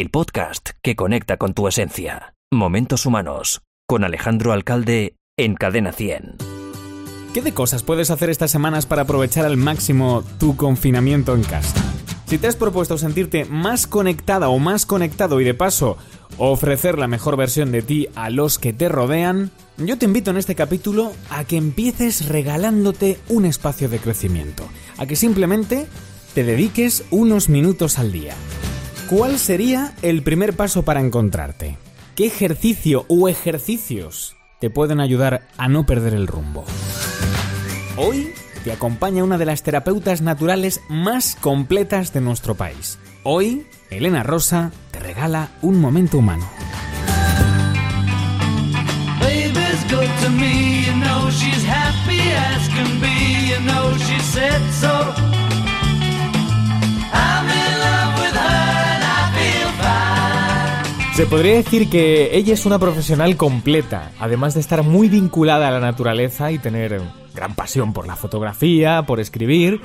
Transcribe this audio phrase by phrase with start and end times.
[0.00, 2.34] el podcast que conecta con tu esencia.
[2.52, 6.36] Momentos Humanos, con Alejandro Alcalde en Cadena 100.
[7.34, 11.82] ¿Qué de cosas puedes hacer estas semanas para aprovechar al máximo tu confinamiento en casa?
[12.26, 15.98] Si te has propuesto sentirte más conectada o más conectado y de paso
[16.36, 20.36] ofrecer la mejor versión de ti a los que te rodean, yo te invito en
[20.36, 24.62] este capítulo a que empieces regalándote un espacio de crecimiento,
[24.96, 25.88] a que simplemente
[26.34, 28.36] te dediques unos minutos al día.
[29.08, 31.78] ¿Cuál sería el primer paso para encontrarte?
[32.14, 36.66] ¿Qué ejercicio o ejercicios te pueden ayudar a no perder el rumbo?
[37.96, 38.34] Hoy
[38.64, 42.98] te acompaña una de las terapeutas naturales más completas de nuestro país.
[43.22, 46.46] Hoy, Elena Rosa te regala un momento humano.
[61.18, 65.72] Se podría decir que ella es una profesional completa, además de estar muy vinculada a
[65.72, 67.02] la naturaleza y tener
[67.34, 69.80] gran pasión por la fotografía, por escribir.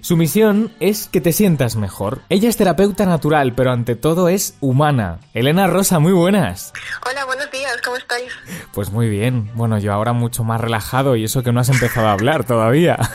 [0.00, 2.20] Su misión es que te sientas mejor.
[2.28, 5.18] Ella es terapeuta natural, pero ante todo es humana.
[5.34, 6.72] Elena Rosa, muy buenas.
[7.04, 8.30] Hola, buenos días, ¿cómo estáis?
[8.72, 9.50] Pues muy bien.
[9.54, 12.96] Bueno, yo ahora mucho más relajado y eso que no has empezado a hablar todavía.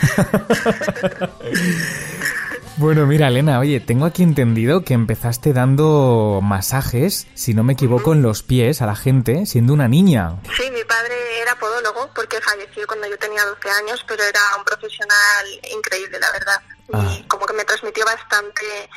[2.77, 8.13] Bueno, mira, Elena, oye, tengo aquí entendido que empezaste dando masajes, si no me equivoco,
[8.13, 10.37] en los pies a la gente, siendo una niña.
[10.57, 14.63] Sí, mi padre era podólogo porque falleció cuando yo tenía 12 años, pero era un
[14.63, 16.61] profesional increíble, la verdad.
[16.89, 17.25] Y ah.
[17.27, 18.89] como que me transmitió bastante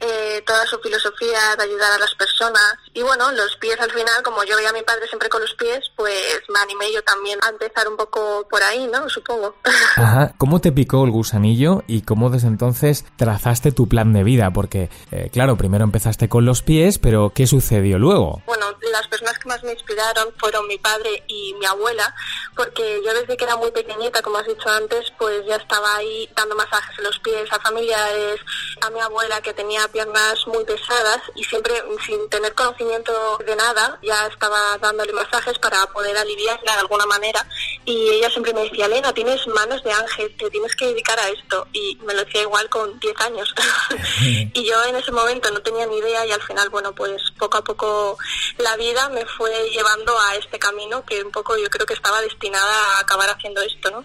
[0.00, 2.74] eh, toda su filosofía de ayudar a las personas.
[2.92, 5.54] Y bueno, los pies al final, como yo veía a mi padre siempre con los
[5.54, 9.08] pies, pues me animé yo también a empezar un poco por ahí, ¿no?
[9.08, 9.56] Supongo.
[9.96, 10.34] Ajá.
[10.38, 14.52] ¿Cómo te picó el gusanillo y cómo desde entonces trazaste tu plan de vida?
[14.52, 18.42] Porque, eh, claro, primero empezaste con los pies, pero ¿qué sucedió luego?
[18.46, 22.14] Bueno, las personas que más me inspiraron fueron mi padre y mi abuela,
[22.56, 26.28] porque yo desde que era muy pequeñita, como has dicho antes, pues ya estaba ahí
[26.36, 28.40] dando masajes en los pies a familiares,
[28.80, 31.74] a mi abuela que tenía piernas muy pesadas y siempre
[32.06, 37.44] sin tener conocimiento de nada ya estaba dándole masajes para poder aliviarla de alguna manera.
[37.84, 41.28] Y ella siempre me decía, Elena, tienes manos de ángel, te tienes que dedicar a
[41.30, 43.54] esto y me lo decía igual con 10 años.
[44.56, 47.58] Y yo en ese momento no tenía ni idea y al final, bueno, pues poco
[47.58, 48.16] a poco
[48.58, 52.20] la vida me fue llevando a este camino que un poco yo creo que estaba
[52.20, 54.04] destinada a acabar haciendo esto, ¿no?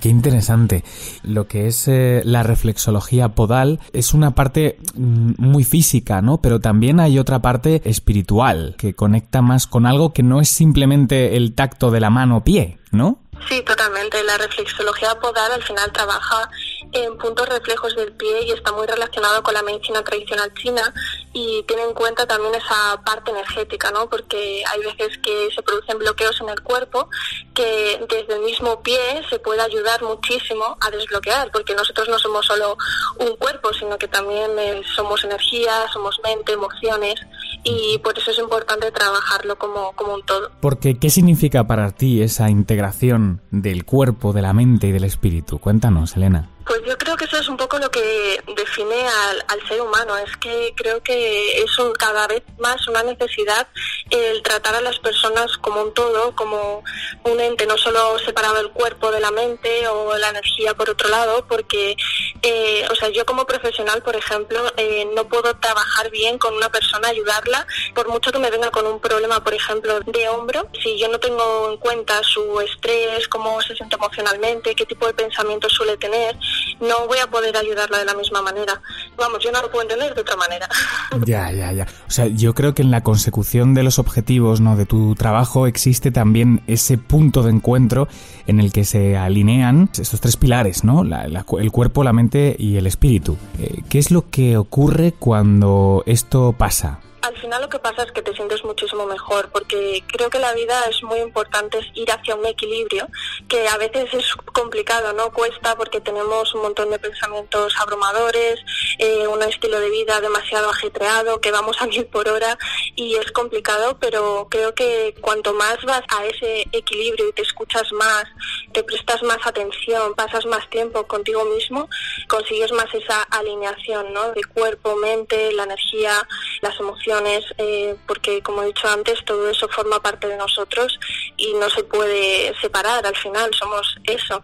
[0.00, 0.84] Qué interesante.
[1.22, 6.40] Lo que es eh, la reflexología podal es una parte mm, muy física, ¿no?
[6.40, 11.36] Pero también hay otra parte espiritual que conecta más con algo que no es simplemente
[11.36, 13.18] el tacto de la mano-pie, ¿no?
[13.46, 14.22] Sí, totalmente.
[14.24, 16.50] La reflexología podal al final trabaja
[16.92, 20.92] en puntos reflejos del pie y está muy relacionado con la medicina tradicional china
[21.32, 24.08] y tiene en cuenta también esa parte energética, ¿no?
[24.08, 27.08] Porque hay veces que se producen bloqueos en el cuerpo
[27.54, 32.46] que desde el mismo pie se puede ayudar muchísimo a desbloquear, porque nosotros no somos
[32.46, 32.76] solo
[33.18, 37.20] un cuerpo, sino que también eh, somos energía, somos mente, emociones
[37.68, 40.50] y por eso es importante trabajarlo como, como un todo.
[40.60, 45.58] Porque, ¿qué significa para ti esa integración del cuerpo, de la mente y del espíritu?
[45.58, 46.50] Cuéntanos, Elena.
[46.68, 49.08] Pues yo creo que eso es un poco lo que define
[49.48, 50.18] al, ser humano.
[50.18, 53.66] Es que creo que es un, cada vez más una necesidad
[54.10, 56.84] el tratar a las personas como un todo, como
[57.24, 61.08] un ente, no solo separado del cuerpo de la mente o la energía por otro
[61.08, 61.96] lado, porque,
[62.42, 66.70] eh, o sea, yo como profesional, por ejemplo, eh, no puedo trabajar bien con una
[66.70, 70.98] persona, ayudarla, por mucho que me venga con un problema, por ejemplo, de hombro, si
[70.98, 75.72] yo no tengo en cuenta su estrés, cómo se siente emocionalmente, qué tipo de pensamientos
[75.72, 76.36] suele tener,
[76.80, 78.80] no voy a poder ayudarla de la misma manera.
[79.16, 80.68] Vamos, yo no lo puedo entender de otra manera.
[81.26, 81.86] Ya, ya, ya.
[82.06, 84.76] O sea, yo creo que en la consecución de los objetivos, ¿no?
[84.76, 88.08] De tu trabajo existe también ese punto de encuentro
[88.46, 91.02] en el que se alinean estos tres pilares, ¿no?
[91.02, 93.36] el cuerpo, la mente y el espíritu.
[93.58, 97.00] Eh, ¿Qué es lo que ocurre cuando esto pasa?
[97.22, 100.52] Al final lo que pasa es que te sientes muchísimo mejor, porque creo que la
[100.52, 103.06] vida es muy importante ir hacia un equilibrio,
[103.48, 105.32] que a veces es complicado, ¿no?
[105.32, 108.60] Cuesta porque tenemos un montón de pensamientos abrumadores,
[108.98, 112.58] eh, un estilo de vida demasiado ajetreado, que vamos a mil por hora
[112.96, 117.92] y es complicado, pero creo que cuanto más vas a ese equilibrio y te escuchas
[117.92, 118.24] más,
[118.72, 121.88] te prestas más atención, pasas más tiempo contigo mismo,
[122.28, 124.32] consigues más esa alineación, ¿no?
[124.32, 126.26] De cuerpo, mente, la energía,
[126.60, 130.98] las emociones eh, porque como he dicho antes, todo eso forma parte de nosotros
[131.36, 134.42] y no se puede separar, al final somos eso.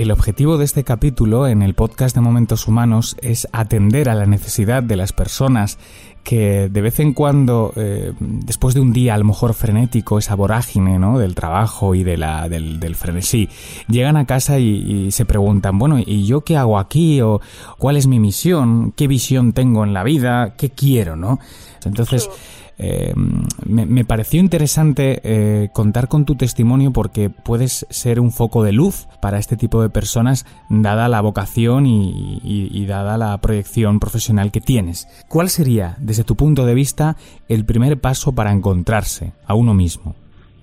[0.00, 4.24] El objetivo de este capítulo en el podcast de Momentos Humanos es atender a la
[4.24, 5.76] necesidad de las personas
[6.24, 10.34] que de vez en cuando, eh, después de un día a lo mejor frenético, esa
[10.36, 11.18] vorágine ¿no?
[11.18, 13.50] del trabajo y de la, del, del frenesí,
[13.88, 17.20] llegan a casa y, se preguntan, bueno, ¿y yo qué hago aquí?
[17.20, 17.42] ¿O
[17.76, 18.92] cuál es mi misión?
[18.92, 20.54] ¿Qué visión tengo en la vida?
[20.56, 21.14] ¿Qué quiero?
[21.14, 21.40] ¿no?
[21.84, 22.30] Entonces...
[22.82, 23.12] Eh,
[23.66, 29.06] me, pareció interesante eh, contar con tu testimonio porque puedes ser un foco de luz
[29.20, 35.08] para este tipo de personas dada la vocación y dada la proyección profesional que tienes.
[35.28, 37.18] ¿Cuál sería, desde tu punto de vista,
[37.48, 40.14] el primer paso para encontrarse a uno mismo?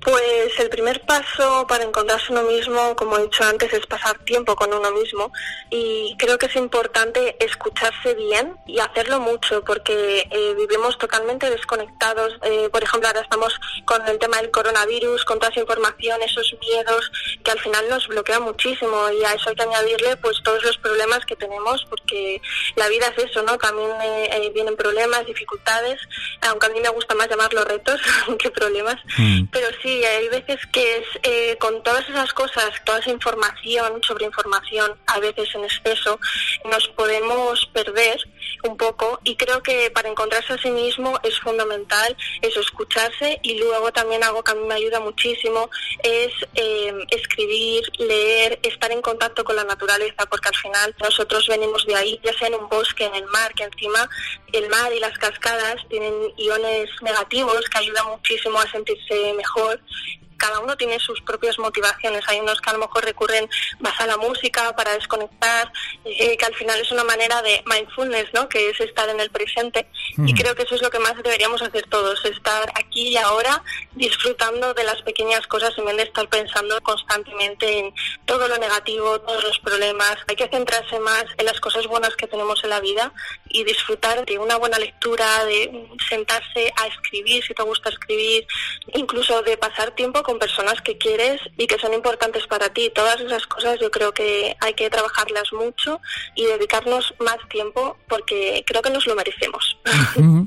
[0.07, 4.56] Pues el primer paso para encontrarse uno mismo, como he dicho antes, es pasar tiempo
[4.56, 5.33] con uno mismo
[5.69, 12.38] y creo que es importante escucharse bien y hacerlo mucho porque eh, vivimos totalmente desconectados.
[12.44, 16.56] Eh, por ejemplo, ahora estamos con el tema del coronavirus, con toda esa información, esos
[16.62, 17.12] miedos
[17.44, 20.77] que al final nos bloquean muchísimo y a eso hay que añadirle pues todos los
[20.77, 22.42] problemas que tenemos porque
[22.77, 23.57] la vida es eso, ¿no?
[23.57, 26.00] También eh, vienen problemas, dificultades,
[26.44, 28.00] aunque a mí me gusta más llamarlos retos
[28.39, 29.48] que problemas, mm.
[29.51, 34.25] pero sí hay veces que es eh, con todas esas cosas, toda esa información sobre
[34.25, 36.19] información, a veces en exceso,
[36.65, 38.19] nos podemos perder
[38.63, 43.59] un poco y creo que para encontrarse a sí mismo es fundamental eso, escucharse y
[43.59, 45.69] luego también algo que a mí me ayuda muchísimo
[46.03, 51.85] es eh, escribir, leer, estar en contacto con la naturaleza porque al final nosotros venimos
[51.85, 54.09] de ahí, ya sea en un bosque, en el mar, que encima
[54.53, 60.26] el mar y las cascadas tienen iones negativos que ayudan muchísimo a sentirse mejor but
[60.38, 62.24] cada uno tiene sus propias motivaciones.
[62.28, 63.50] Hay unos que a lo mejor recurren
[63.80, 65.72] más a la música para desconectar,
[66.06, 68.48] eh, que al final es una manera de mindfulness, ¿no?
[68.48, 69.88] Que es estar en el presente.
[70.18, 73.63] Y creo que eso es lo que más deberíamos hacer todos, estar aquí y ahora
[73.94, 77.94] disfrutando de las pequeñas cosas en vez de estar pensando constantemente en
[78.25, 80.18] todo lo negativo, todos los problemas.
[80.28, 83.13] Hay que centrarse más en las cosas buenas que tenemos en la vida
[83.50, 88.45] y disfrutar de una buena lectura, de sentarse a escribir si te gusta escribir,
[88.94, 92.91] incluso de pasar tiempo con personas que quieres y que son importantes para ti.
[92.94, 96.01] Todas esas cosas yo creo que hay que trabajarlas mucho
[96.35, 99.77] y dedicarnos más tiempo porque creo que nos lo merecemos.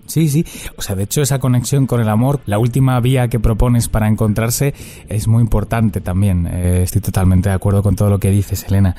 [0.07, 0.45] Sí, sí.
[0.77, 4.09] O sea, de hecho esa conexión con el amor, la última vía que propones para
[4.09, 4.75] encontrarse
[5.09, 6.47] es muy importante también.
[6.47, 8.97] Eh, estoy totalmente de acuerdo con todo lo que dices, Elena.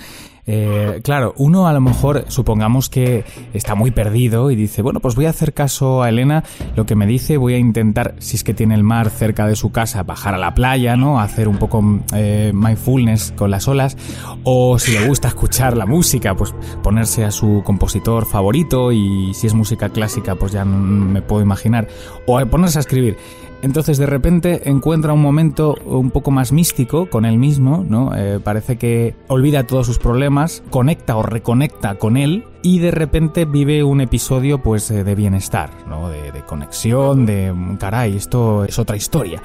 [0.48, 3.24] Eh, claro, uno a lo mejor supongamos que
[3.54, 6.44] está muy perdido y dice, bueno, pues voy a hacer caso a Elena,
[6.76, 9.56] lo que me dice, voy a intentar, si es que tiene el mar cerca de
[9.56, 11.20] su casa, bajar a la playa, ¿no?
[11.20, 11.84] Hacer un poco
[12.14, 13.98] eh, mindfulness con las olas,
[14.44, 16.54] o si le gusta escuchar la música, pues
[16.84, 21.88] ponerse a su compositor favorito y si es música clásica, pues ya me puedo imaginar,
[22.26, 23.18] o ponerse a escribir.
[23.62, 28.16] Entonces de repente encuentra un momento un poco más místico con él mismo, ¿no?
[28.16, 33.46] Eh, parece que olvida todos sus problemas, conecta o reconecta con él y de repente
[33.46, 36.10] vive un episodio pues eh, de bienestar, ¿no?
[36.10, 39.42] De, de, conexión, de caray, esto es otra historia.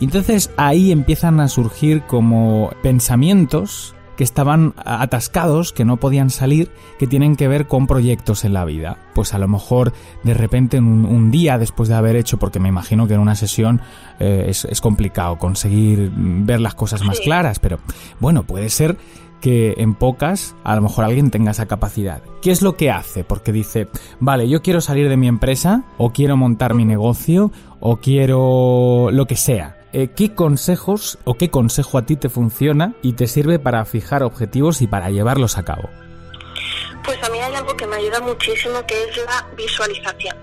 [0.00, 6.70] Y entonces ahí empiezan a surgir como pensamientos que estaban atascados, que no podían salir,
[6.98, 8.98] que tienen que ver con proyectos en la vida.
[9.14, 9.94] Pues a lo mejor
[10.24, 13.34] de repente en un, día después de haber hecho, porque me imagino que en una
[13.34, 13.80] sesión
[14.18, 17.78] eh, es, complicado conseguir ver las cosas más claras, pero
[18.18, 18.98] bueno, puede ser
[19.40, 22.20] que en pocas a lo mejor alguien tenga esa capacidad.
[22.42, 23.24] ¿Qué es lo que hace?
[23.24, 23.88] Porque dice,
[24.18, 29.24] vale, yo quiero salir de mi empresa, o quiero montar mi negocio, o quiero lo
[29.24, 29.79] que sea.
[29.92, 34.22] Eh, ¿qué consejos o qué consejo a ti te funciona y te sirve para fijar
[34.22, 35.90] objetivos y para llevarlos a cabo?
[37.04, 40.36] Pues a mí hay algo que me ayuda muchísimo que es la visualización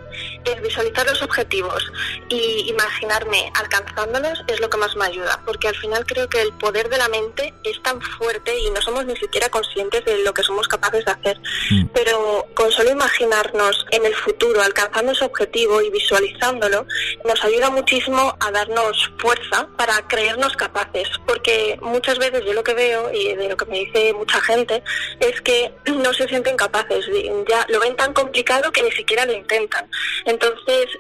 [0.54, 1.92] el visualizar los objetivos
[2.30, 6.54] y imaginarme alcanzándolos es lo que más me ayuda, porque al final creo que el
[6.54, 10.34] poder de la mente es tan fuerte y no somos ni siquiera conscientes de lo
[10.34, 11.40] que somos capaces de hacer.
[11.72, 11.88] Mm.
[11.94, 16.86] Pero con solo imaginarnos en el futuro alcanzando ese objetivo y visualizándolo,
[17.26, 22.74] nos ayuda muchísimo a darnos fuerza para creernos capaces, porque muchas veces yo lo que
[22.74, 24.84] veo y de lo que me dice mucha gente
[25.20, 27.06] es que no se sienten capaces,
[27.48, 29.90] ya lo ven tan complicado que ni siquiera lo intentan.
[30.26, 30.37] Entonces,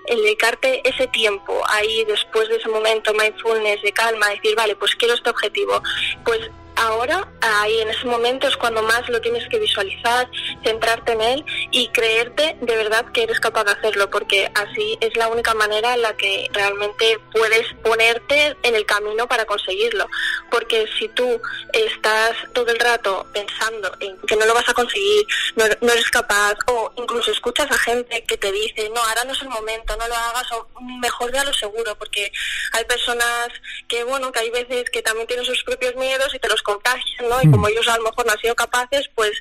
[0.07, 4.95] el dedicarte ese tiempo ahí después de ese momento mindfulness de calma, decir, vale, pues
[4.95, 5.81] quiero este objetivo,
[6.23, 10.29] pues ahora, ahí en ese momento es cuando más lo tienes que visualizar,
[10.63, 15.15] centrarte en él y creerte de verdad que eres capaz de hacerlo, porque así es
[15.17, 20.07] la única manera en la que realmente puedes ponerte en el camino para conseguirlo.
[20.51, 21.41] Porque si tú
[21.73, 26.55] estás todo el rato pensando en que no lo vas a conseguir, no, eres capaz,
[26.67, 30.07] o incluso escuchas a gente que te dice, no, ahora no es el momento, no
[30.07, 30.67] lo hagas, o
[30.99, 32.31] mejor ya lo seguro, porque
[32.73, 33.49] hay personas
[33.87, 37.29] que, bueno, que hay veces que también tienen sus propios miedos y te los contagian,
[37.29, 37.41] ¿no?
[37.41, 39.31] Y como ellos a lo mejor no han sido capaces, pues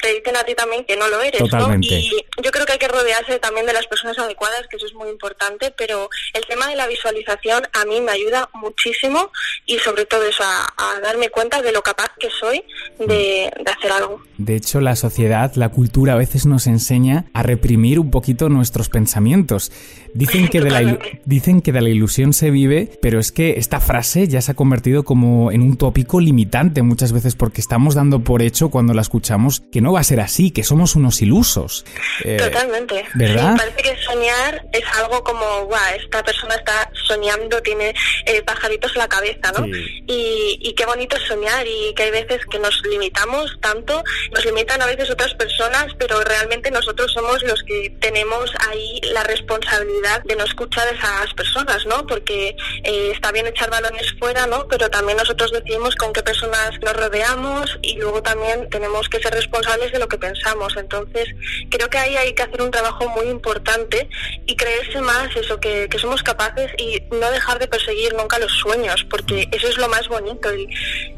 [0.00, 1.74] te dicen a ti también que no lo eres, ¿no?
[1.80, 4.94] Y yo creo que hay que rodearse también de las personas adecuadas, que eso es
[4.94, 9.32] muy importante, pero el tema de la visualización a mí me ayuda muchísimo
[9.66, 12.62] y sobre todo eso, a, darme cuenta de lo capaz que soy
[12.98, 14.22] de, de hacer algo.
[14.36, 18.88] De hecho, la sociedad, la cultura a veces nos enseña a reprimir un poquito nuestros
[18.88, 19.72] pensamientos.
[20.14, 23.80] Dicen que, de la, dicen que de la ilusión se vive, pero es que esta
[23.80, 28.20] frase ya se ha convertido como en un tópico limitante muchas veces porque estamos dando
[28.20, 31.84] por hecho cuando la escuchamos que no va a ser así, que somos unos ilusos.
[32.24, 33.04] Eh, Totalmente.
[33.14, 33.56] ¿Verdad?
[33.56, 37.94] parece que soñar es algo como, guau, esta persona está soñando, tiene
[38.26, 39.66] eh, pajaritos en la cabeza, ¿no?
[39.66, 44.44] Y, y qué bonito es soñar y que hay veces que nos limitamos tanto, nos
[44.44, 50.22] limitan a veces otras personas, pero realmente nosotros somos los que tenemos ahí la responsabilidad
[50.24, 52.06] de no escuchar a esas personas, ¿no?
[52.06, 54.66] Porque eh, está bien echar balones fuera, ¿no?
[54.68, 59.32] Pero también nosotros decidimos con qué personas nos rodeamos y luego también tenemos que ser
[59.32, 60.76] responsables de lo que pensamos.
[60.76, 61.28] Entonces,
[61.70, 64.08] creo que ahí hay que hacer un trabajo muy importante
[64.46, 68.52] y creerse más eso, que, que somos capaces y no dejar de perseguir nunca los
[68.52, 70.54] sueños, porque eso es lo más bonito.
[70.54, 70.68] Y,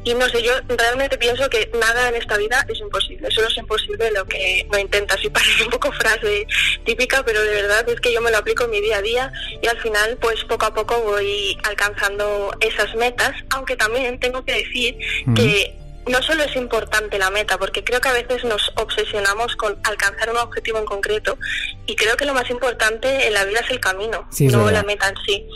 [0.05, 3.57] y no sé, yo realmente pienso que nada en esta vida es imposible, solo es
[3.57, 5.23] imposible lo que no intentas.
[5.25, 6.47] Y parece un poco frase
[6.85, 9.33] típica, pero de verdad es que yo me lo aplico en mi día a día
[9.63, 14.55] y al final, pues poco a poco voy alcanzando esas metas, aunque también tengo que
[14.55, 14.97] decir
[15.35, 15.80] que
[16.11, 20.31] no solo es importante la meta, porque creo que a veces nos obsesionamos con alcanzar
[20.31, 21.39] un objetivo en concreto
[21.87, 25.09] y creo que lo más importante en la vida es el camino, no la meta
[25.09, 25.47] en sí.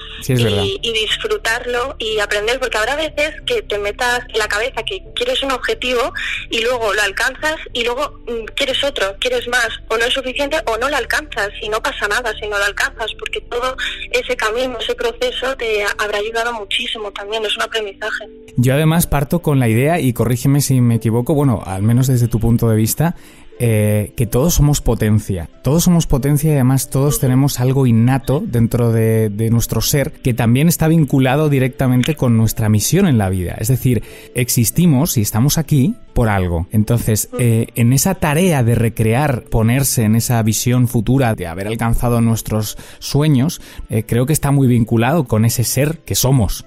[0.83, 5.43] y, disfrutarlo y aprender, porque habrá veces que te metas en la cabeza que quieres
[5.43, 6.13] un objetivo
[6.51, 10.59] y luego lo alcanzas y luego mm, quieres otro, quieres más, o no es suficiente
[10.67, 13.77] o no lo alcanzas y no pasa nada si no lo alcanzas, porque todo
[14.13, 18.29] ese camino, ese proceso te habrá ayudado muchísimo también, es un aprendizaje.
[18.57, 22.29] Yo además parto con la idea y corrijo si me equivoco, bueno, al menos desde
[22.29, 23.15] tu punto de vista,
[23.61, 25.49] eh, que todos somos potencia.
[25.63, 30.67] Todos somos potencia y además todos tenemos algo innato dentro de, nuestro ser que también
[30.67, 33.55] está vinculado directamente con nuestra misión en la vida.
[33.59, 34.03] Es decir,
[34.35, 36.67] existimos y estamos aquí por algo.
[36.73, 42.21] Entonces, eh, en esa tarea de recrear, ponerse en esa visión futura de haber alcanzado
[42.21, 46.67] nuestros sueños, eh, creo que está muy vinculado con ese ser que somos.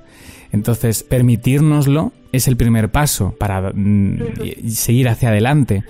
[0.53, 5.83] Entonces, permitírnoslo es el primer paso para mm, seguir hacia adelante.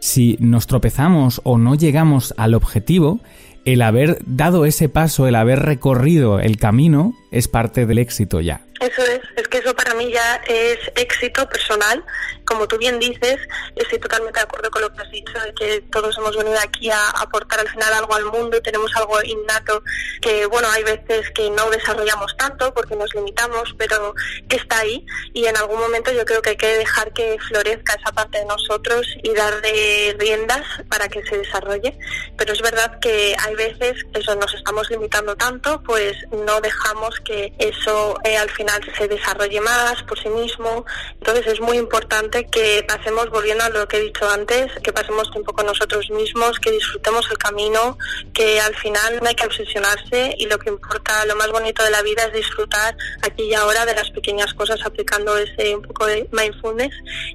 [0.00, 3.20] Si nos tropezamos o no llegamos al objetivo,
[3.64, 8.62] el haber dado ese paso, el haber recorrido el camino, es parte del éxito ya.
[8.82, 12.04] Eso es, es que eso para mí ya es éxito personal.
[12.44, 13.38] Como tú bien dices,
[13.76, 16.90] estoy totalmente de acuerdo con lo que has dicho, de que todos hemos venido aquí
[16.90, 19.84] a aportar al final algo al mundo y tenemos algo innato
[20.20, 24.14] que, bueno, hay veces que no desarrollamos tanto porque nos limitamos, pero
[24.48, 27.94] que está ahí y en algún momento yo creo que hay que dejar que florezca
[27.94, 31.96] esa parte de nosotros y darle riendas para que se desarrolle.
[32.36, 37.52] Pero es verdad que hay veces, eso nos estamos limitando tanto, pues no dejamos que
[37.58, 40.84] eso eh, al final se desarrolle más por sí mismo.
[41.14, 45.30] Entonces es muy importante que pasemos, volviendo a lo que he dicho antes, que pasemos
[45.30, 47.98] tiempo con nosotros mismos, que disfrutemos el camino,
[48.32, 51.90] que al final no hay que obsesionarse y lo que importa, lo más bonito de
[51.90, 56.06] la vida es disfrutar aquí y ahora de las pequeñas cosas aplicando ese un poco
[56.06, 56.94] de mindfulness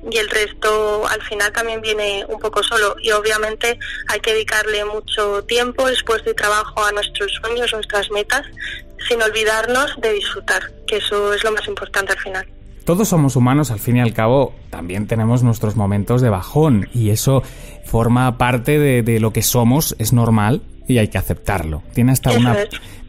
[0.09, 4.83] y el resto al final también viene un poco solo y obviamente hay que dedicarle
[4.85, 8.45] mucho tiempo después de trabajo a nuestros sueños, nuestras metas,
[9.07, 12.47] sin olvidarnos de disfrutar, que eso es lo más importante al final.
[12.87, 17.09] Todos somos humanos, al fin y al cabo, también tenemos nuestros momentos de bajón y
[17.09, 17.43] eso
[17.83, 21.83] forma parte de, lo que somos, es normal y hay que aceptarlo.
[21.93, 22.55] Tiene hasta, una,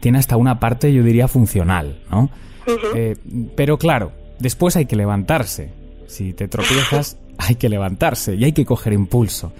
[0.01, 2.29] tiene hasta una parte, yo diría, funcional, ¿no?
[2.93, 3.15] Eh,
[3.55, 5.71] pero claro, después hay que levantarse.
[6.07, 9.53] Si te tropiezas, hay que levantarse y hay que coger impulso.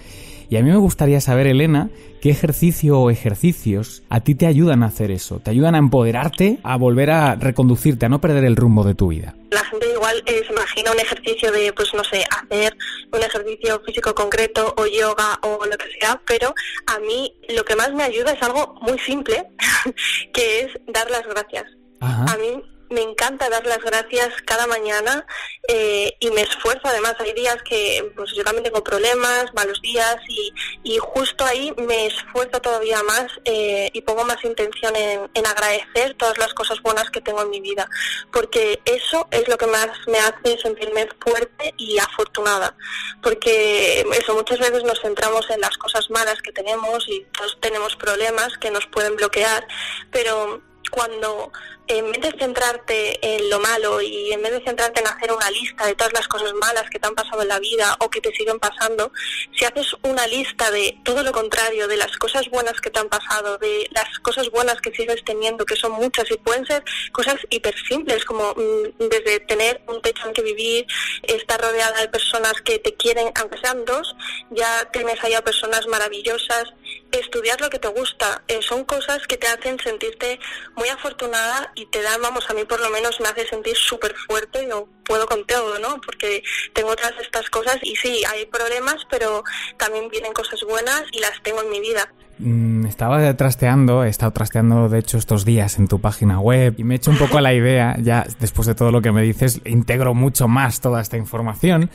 [0.49, 1.89] Y a mí me gustaría saber, Elena,
[2.21, 6.57] qué ejercicio o ejercicios a ti te ayudan a hacer eso, te ayudan a empoderarte,
[6.63, 9.35] a volver a reconducirte, a no perder el rumbo de tu vida.
[9.51, 12.75] La gente igual eh, se imagina un ejercicio de, pues no sé, hacer
[13.13, 16.55] un ejercicio físico concreto o yoga o lo que sea, pero
[16.87, 19.45] a mí lo que más me ayuda es algo muy simple,
[20.33, 21.65] que es dar las gracias.
[22.01, 25.25] A mí me encanta dar las gracias cada mañana
[25.67, 26.81] eh, y me esfuerzo.
[26.85, 30.53] Además, hay días que pues yo también tengo problemas, malos días y,
[30.83, 36.37] y justo ahí me esfuerzo todavía más eh, y pongo más intención en, agradecer todas
[36.37, 37.89] las cosas buenas que tengo en mi vida,
[38.31, 42.75] porque eso es lo que más me hace sentirme fuerte y afortunada,
[43.23, 47.95] porque eso muchas veces nos centramos en las cosas malas que tenemos y todos tenemos
[47.95, 49.67] problemas que nos pueden bloquear,
[50.11, 51.51] pero cuando
[51.89, 55.49] en vez de centrarte en lo malo y en vez de centrarte en hacer una
[55.49, 58.21] lista de todas las cosas malas que te han pasado en la vida o que
[58.21, 59.11] te siguen pasando,
[59.57, 63.09] si haces una lista de todo lo contrario, de las cosas buenas que te han
[63.09, 67.37] pasado, de las cosas buenas que sigues teniendo, que son muchas y pueden ser cosas
[67.49, 70.85] hiper simples, como mm, desde tener un techo en que vivir,
[71.23, 74.15] estar rodeada de personas que te quieren, aunque sean dos,
[74.51, 76.65] ya tienes ahí a personas maravillosas,
[77.11, 80.39] estudiar lo que te gusta, eh, son cosas que te hacen sentirte
[80.75, 84.13] muy afortunada y te dan, vamos, a mí por lo menos me hace sentir súper
[84.15, 86.01] fuerte, no puedo con todo, ¿no?
[86.01, 86.43] Porque
[86.73, 89.43] tengo todas estas cosas y sí, hay problemas, pero
[89.77, 92.11] también vienen cosas buenas y las tengo en mi vida.
[92.39, 96.85] Mm, estaba trasteando, he estado trasteando de hecho estos días en tu página web y
[96.85, 99.21] me he hecho un poco a la idea, ya después de todo lo que me
[99.21, 101.89] dices, integro mucho más toda esta información.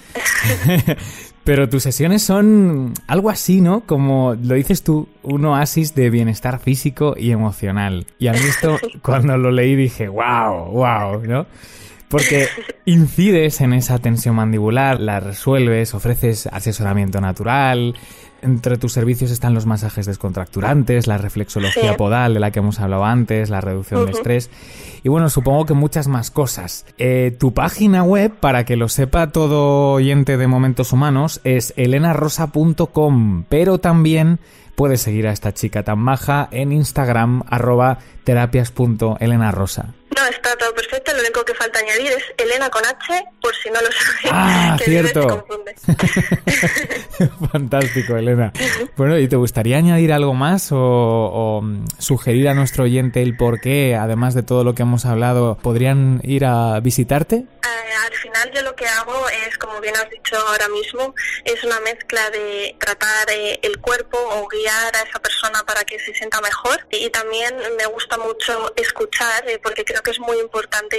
[1.45, 3.81] Pero tus sesiones son algo así, ¿no?
[3.81, 8.07] Como lo dices tú, un oasis de bienestar físico y emocional.
[8.19, 11.47] Y a mí esto, cuando lo leí, dije, wow, wow, ¿no?
[12.09, 12.49] Porque
[12.85, 17.95] incides en esa tensión mandibular, la resuelves, ofreces asesoramiento natural,
[18.43, 23.05] entre tus servicios están los masajes descontracturantes, la reflexología podal de la que hemos hablado
[23.05, 24.51] antes, la reducción de estrés
[25.05, 26.87] y bueno, supongo que muchas más cosas.
[26.97, 33.45] Eh, tu página web, para que lo sepa todo oyente de Momentos Humanos, es elenarosa.com,
[33.51, 34.41] pero también
[34.75, 39.95] puedes seguir a esta chica tan maja en Instagram arroba terapias.elenarosa.
[40.17, 40.54] No, está
[41.45, 44.31] único que falta añadir es Elena con H, por si no lo sabes.
[44.33, 45.47] Ah, cierto.
[47.53, 48.53] Fantástico, Elena.
[48.97, 53.61] Bueno, ¿y te gustaría añadir algo más o, mm, sugerir a nuestro oyente el por
[53.61, 57.45] qué, además de todo lo que hemos hablado, podrían ir a visitarte?
[58.05, 61.81] Al final yo lo que hago es, como bien has dicho ahora mismo, es una
[61.81, 66.41] mezcla de tratar eh, el cuerpo o guiar a esa persona para que se sienta
[66.43, 66.87] mejor.
[66.91, 70.99] Y también me gusta mucho escuchar, eh, porque creo que es muy importante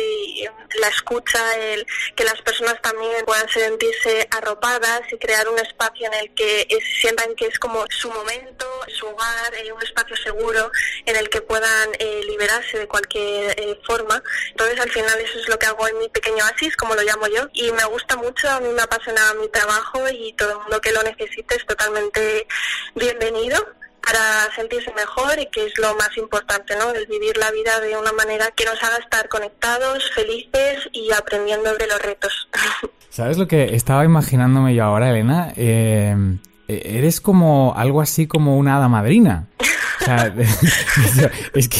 [0.80, 1.86] la escucha, el
[2.16, 6.68] que las personas también puedan sentirse arropadas y crear un espacio en el que
[7.02, 10.72] sientan que es como su momento, su hogar, eh, un espacio seguro
[11.06, 11.92] en el que puedan
[12.28, 14.22] liberarse de cualquier forma.
[14.50, 17.28] Entonces al final eso es lo que hago en mi pequeño oasis, como lo llamo
[17.28, 20.82] yo, y me gusta mucho, a mí me apasiona mi trabajo y todo el mundo
[20.82, 22.48] que lo necesite es totalmente
[22.96, 23.58] bienvenido
[24.02, 26.92] para sentirse mejor y que es lo más importante, ¿no?
[26.92, 31.76] El vivir la vida de una manera que nos haga estar conectados, felices y aprendiendo
[31.76, 32.48] de los retos.
[33.10, 35.54] ¿Sabes lo que estaba imaginándome yo ahora, Elena?
[35.56, 36.16] Eh,
[36.68, 39.48] eres como algo así como una hada madrina.
[41.54, 41.78] es que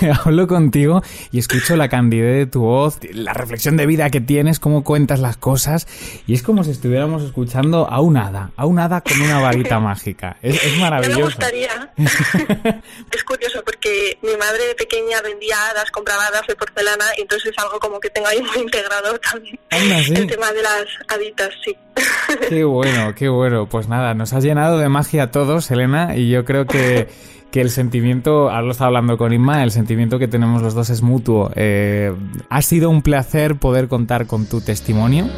[0.00, 4.20] yo hablo contigo y escucho la candidez de tu voz, la reflexión de vida que
[4.20, 5.86] tienes, cómo cuentas las cosas,
[6.26, 9.78] y es como si estuviéramos escuchando a un hada, a un hada con una varita
[9.80, 10.36] mágica.
[10.42, 11.18] Es, maravilloso.
[11.18, 11.92] me gustaría.
[11.96, 17.52] es curioso porque mi madre de pequeña vendía hadas, compraba hadas de porcelana, y entonces
[17.52, 19.58] es algo como que tengo ahí muy integrado también.
[19.70, 21.76] El tema de las haditas, sí.
[22.48, 23.68] Qué bueno, qué bueno.
[23.68, 27.08] Pues nada, nos has llenado de magia a todos, Elena, y yo creo que
[27.50, 30.90] que el sentimiento, ahora lo estaba hablando con Inma, el sentimiento que tenemos los dos
[30.90, 31.50] es mutuo.
[31.54, 32.12] Eh,
[32.50, 35.28] ha sido un placer poder contar con tu testimonio.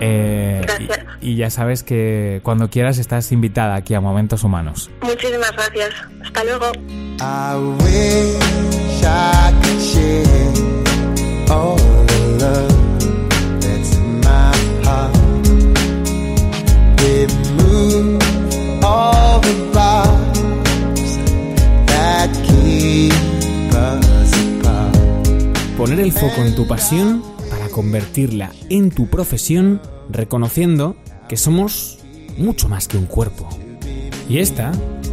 [0.00, 0.64] Eh,
[1.20, 4.90] y, ya sabes que cuando quieras estás invitada aquí a Momentos Humanos.
[5.02, 5.90] Muchísimas gracias.
[6.22, 6.72] Hasta luego.
[25.98, 30.94] El foco en tu pasión para convertirla en tu profesión, reconociendo
[31.28, 31.98] que somos
[32.38, 33.48] mucho más que un cuerpo.
[34.28, 34.70] Y esta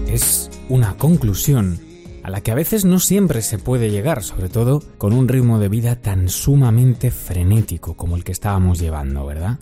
[0.07, 1.79] es una conclusión
[2.21, 5.57] a la que a veces no siempre se puede llegar, sobre todo con un ritmo
[5.57, 9.57] de vida tan sumamente frenético como el que estábamos llevando, ¿verdad?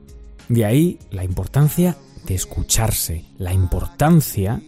[0.49, 4.61] De ahí la importancia de escucharse, la importancia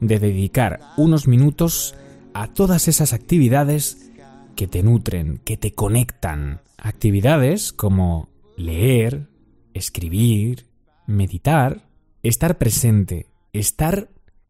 [0.00, 1.94] de dedicar unos minutos
[2.34, 4.09] a todas esas actividades
[4.56, 6.60] que te nutren, que te conectan.
[6.76, 9.28] Actividades como leer,
[9.74, 10.66] escribir,
[11.06, 11.88] meditar,
[12.22, 14.08] estar presente, estar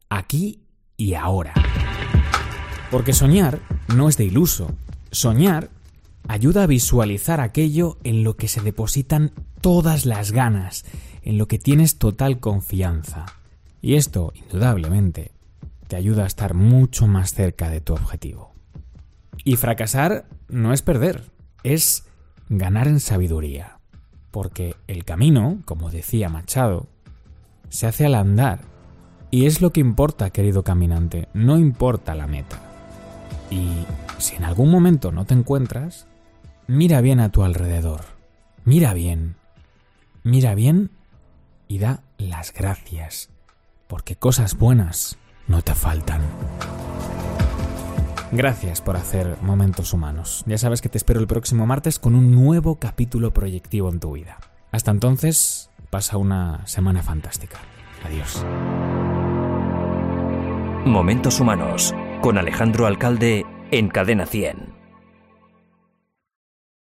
[0.09, 0.63] aquí
[0.97, 1.55] y ahora.
[2.91, 3.61] Porque soñar
[3.95, 4.75] no es de iluso.
[5.11, 5.71] Soñar
[6.29, 10.85] ayuda a visualizar aquello en lo que se depositan todas las ganas,
[11.23, 13.27] en lo que tienes total confianza.
[13.81, 15.33] Y esto, indudablemente,
[15.89, 18.55] te ayuda a estar mucho más cerca de tu objetivo.
[19.44, 21.24] Y fracasar no es perder,
[21.62, 22.07] es
[22.48, 23.79] ganar en sabiduría.
[24.31, 26.88] Porque el camino, como decía Machado,
[27.68, 28.61] se hace al andar.
[29.31, 32.61] Y es lo que importa, querido caminante, no importa la meta.
[33.50, 33.87] Y
[34.18, 36.07] Si en algún momento no te encuentras,
[36.66, 38.03] mira bien a tu alrededor.
[38.64, 39.37] Mira bien.
[40.22, 40.90] Mira bien
[41.66, 43.31] y da las gracias,
[43.87, 46.20] porque cosas buenas no te faltan.
[48.33, 50.45] Gracias por hacer momentos humanos.
[50.47, 54.12] Ya sabes que te espero el próximo martes con un nuevo capítulo proyectivo en tu
[54.12, 54.38] vida.
[54.71, 57.59] Hasta entonces, pasa una semana fantástica.
[58.05, 58.45] Adiós.
[60.87, 64.80] Momentos humanos con Alejandro Alcalde en Cadena 100.